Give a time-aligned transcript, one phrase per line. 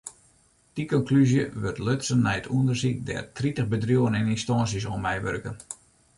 [0.75, 5.57] Dy konklúzje wurdt lutsen nei in ûndersyk dêr't tritich bedriuwen en ynstânsjes oan meiwurken.